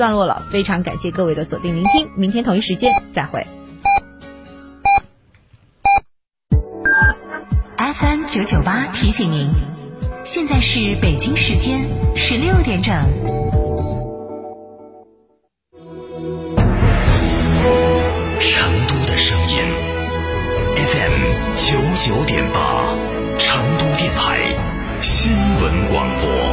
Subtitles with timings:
[0.00, 3.46] 段落了，非常感谢各位的锁定聆听，明天同一时间再会。
[7.76, 9.50] FM 九九八提醒您，
[10.24, 11.86] 现在是北京时间
[12.16, 12.94] 十六点整。
[18.40, 19.58] 成都的声音
[20.76, 21.12] ，FM
[21.58, 22.96] 九九点八，
[23.38, 24.40] 成都电台
[25.02, 25.30] 新
[25.60, 26.49] 闻广播。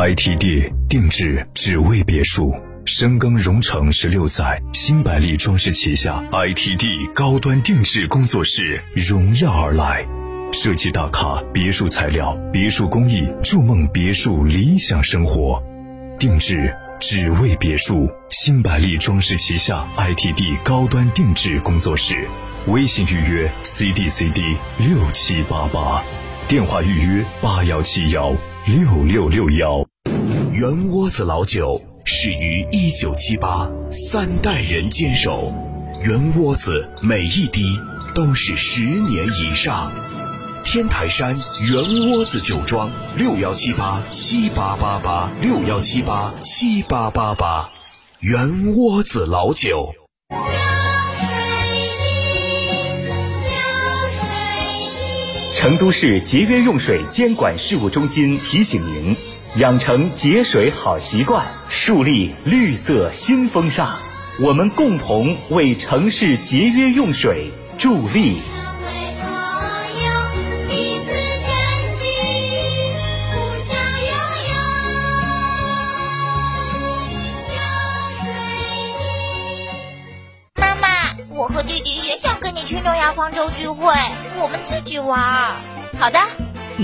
[0.00, 2.54] ITD 定制只为别墅，
[2.86, 10.06] 深耕荣城十六载，新百利装饰旗下 ITD 高端定制工作室荣耀而来，
[10.54, 15.62] 设计大咖，别墅材料，别墅工艺，筑梦别墅理想生活，
[16.18, 22.26] 定制只为别墅，新百利装饰旗下 ITD 高端定制工作室，
[22.68, 26.02] 微信预约 CDCD 六七八八，
[26.48, 29.89] 电话预约八幺七幺六六六幺。
[30.60, 35.50] 圆窝子老酒始于一九七八，三代人坚守，
[36.02, 37.80] 圆窝子每一滴
[38.14, 39.90] 都是十年以上。
[40.62, 41.34] 天台山
[41.66, 47.70] 圆窝子酒庄六幺七八七八八八六幺七八七八八八，
[48.18, 49.94] 圆窝子老酒。
[55.56, 59.16] 成都市节约用水监管事务中心提醒您：
[59.56, 63.98] 养成节水好习惯，树立绿色新风尚。
[64.40, 68.40] 我们共同为城市节约用水助力。
[80.54, 80.88] 妈妈，
[81.28, 83.92] 我和弟弟也想跟你去诺亚方舟聚会，
[84.40, 85.56] 我们自己玩。
[85.98, 86.20] 好的，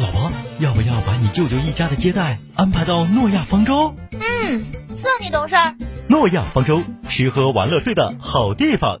[0.00, 3.94] 老婆，要不要把你舅舅一家的接待安排到诺亚方舟？
[4.12, 5.76] 嗯，算你懂事儿。
[6.08, 9.00] 诺亚方舟，吃喝玩乐睡的好地方。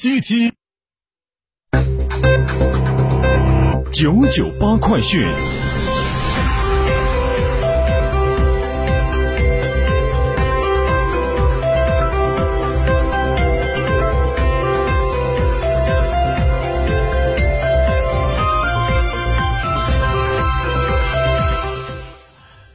[0.01, 0.51] 七七。
[3.93, 5.23] 九九八快讯。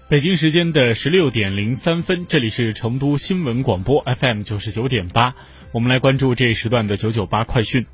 [0.09, 5.35] 北京时间的十六点零三分，这里是成都新闻广播 FM 九十九点八，
[5.73, 7.85] 我们来关注这一时段的九九八快讯。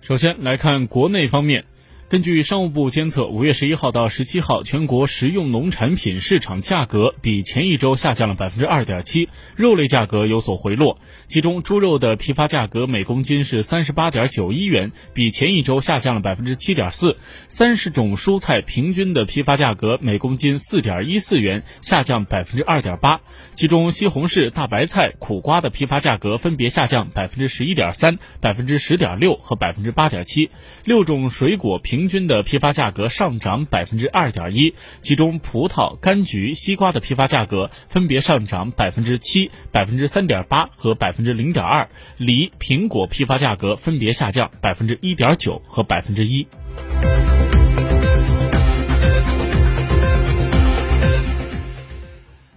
[0.00, 1.64] 首先来看国内方面，
[2.10, 10.98] 根据商务部监测，五月十一号到十七号，全国食用农产品市场价格比前一周下降了百分之二点七，肉类价格有所回落。
[11.28, 17.18] 其中，猪肉的批发价格每公斤是三十八点九一元，比前一周下降了百分之七点四。
[17.46, 23.20] 三十种蔬菜平均的批发价格每公斤四点一四元，下降百分之二点八。
[23.52, 30.48] 其中，西红柿、大白菜、苦瓜的批发价格分别下降百分之十一点三、百分之十点六和百分之八点七。
[30.84, 46.46] 六种水果平平均的批发价格上涨百分之二点一，其中葡萄、柑橘、西瓜的批发价格分别上涨百分之七、百分之三点八和百分之零点二，梨、苹果批发价格分别下降百分之一点九和百分之一。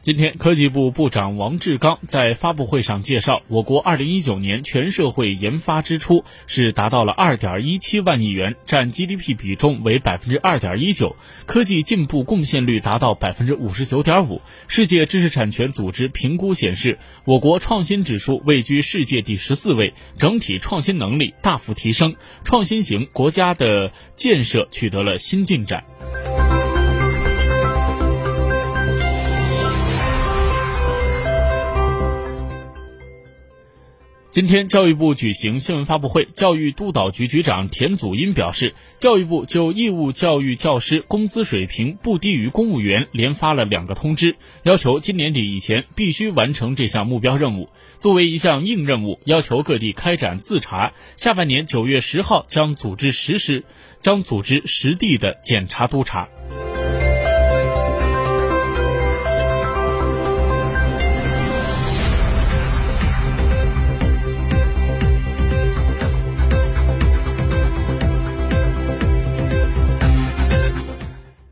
[0.04, 11.14] 今天，科技部部长王志刚在发布会上介绍，我国2019年全社会研发支出是达到了2.17万亿元，占 GDP 比重为2.19%，
[11.46, 14.42] 科技进步贡献率达到59.5%。
[14.68, 25.84] 世界知识产权组织评估显示，我国创新指数位居世界第十四位，整体创新能力大幅提升，创新型国家的建设取得了新进展。
[34.32, 47.68] 今天，教育部举行新闻发布会，教育督导局局长田祖荫表示，教育部就义务教育教师工资水平不低于公务员连发了两个通知，要求今年底以前必须完成这项目标任务。
[48.00, 53.66] 作为一项硬任务，要求各地开展自查，下半年九月十号将组织实施，
[54.00, 56.30] 将组织实地的检查督查。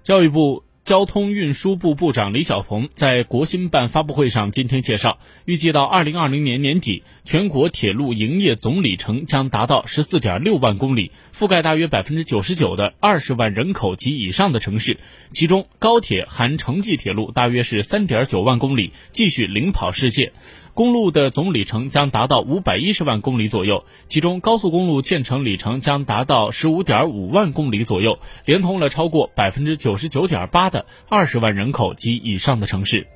[0.09, 14.97] 教育部交通运输部部长李小鹏在国新办发布会上今天介绍，预计到二零二零年年底，全国铁路营业总里程将达到十四点六万公里，覆盖大约百分之九十九的二十万人口及以上的城市。
[15.29, 20.33] 其中，高铁含城际铁路大约是三点九万公里，继续领跑世界。
[20.79, 33.07] 公路的总里程将达到五百一十万公里左右，其中高速公路建成里程将达到十五点五万公里左右，连通了超过百分之九十九点八的二十万人口及以上的城市。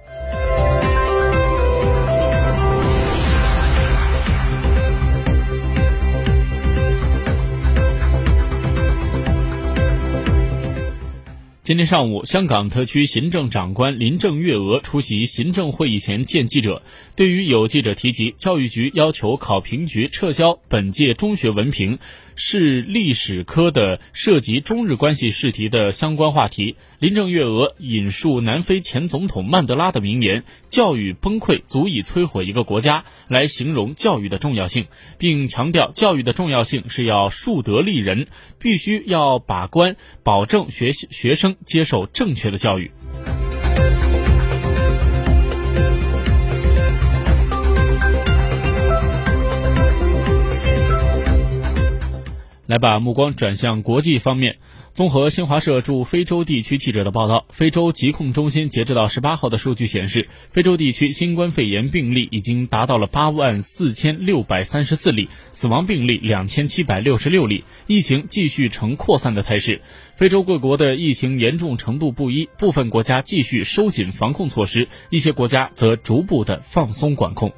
[11.64, 16.84] 今天上午，香港特区行政长官林郑月娥出席行政会议前见记者。
[17.16, 22.00] 对于有记者提及教育局要求考评局撤销本届中学文凭
[22.36, 34.86] 是历史科的涉及中日关系试题的相关话题，林郑月娥引述南非前总统曼德拉的名言：“教育崩溃足以摧毁一个国家”，来形容教育的重要性，
[35.18, 38.28] 并强调教育的重要性是要树德立人，
[38.58, 42.90] 必须要把关，保证学习学生接受正确的教育。
[52.66, 54.56] 来把目光转向国际方面。
[54.94, 69.82] 综合新华社驻非洲地区记者的报道，非洲疾控中心截止到十八号的数据显示，非洲地区新冠肺炎病例已经达到了八万四千六百三十四例，死亡病例两千七百六十六例，疫情继续呈扩散的态势。
[70.16, 77.52] 非洲各国的疫情严重程度不一，部分国家继续收紧防控措施，一些国家则逐步的放松管控。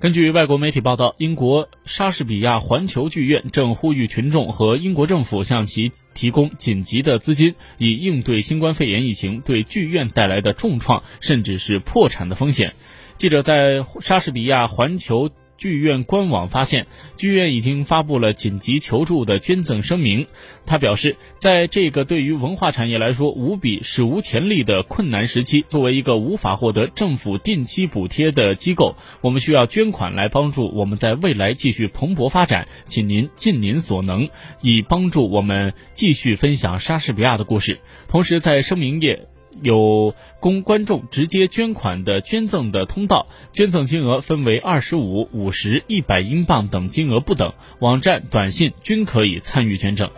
[0.00, 12.74] 根据外国媒体报道，英国莎士比亚环球剧院正呼吁群众和英国政府向其提供紧急的资金，以应对新冠肺炎疫情对剧院带来的重创，甚至是破产的风险。
[13.16, 15.30] 记者在莎士比亚环球。
[15.58, 20.26] 剧院官网发现，剧院已经发布了紧急求助的捐赠声明。
[20.64, 32.68] 他表示，在这个对于文化产业来说无比史无前例的困难时期，作为一个无法获得政府定期补贴的机构，我们需要捐款来帮助我们在未来继续蓬勃发展。
[32.84, 34.28] 请您尽您所能，
[34.62, 37.80] 以帮助我们继续分享莎士比亚的故事。
[38.06, 39.28] 同时，在声明页。
[39.62, 50.10] 有供观众直接捐款的捐赠的通道，捐赠金额分为二十五、五十、一百英镑等金额不等，网站、短信均可以参与捐赠。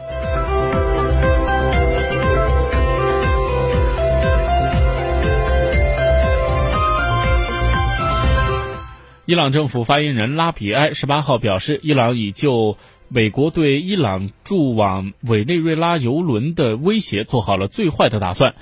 [9.26, 12.76] 伊朗政府发言人拉比埃十八号表示，伊朗已就
[13.06, 18.56] 美国对伊朗驻往委内瑞拉油轮的威胁做好了最坏的打算。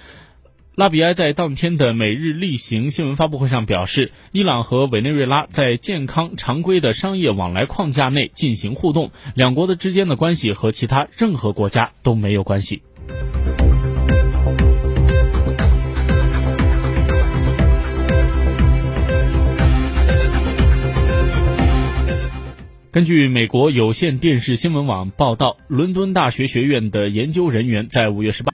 [0.78, 12.82] 拉比埃在当天的每日例行新闻发布会上表示，伊朗和委内瑞拉在健康常规的商业往来框架内进行互动，两国的之间的关系和其他任何国家都没有关系。
[22.90, 28.46] 根据美国有线电视新闻网报道，伦敦大学学院的研究人员在五月十八。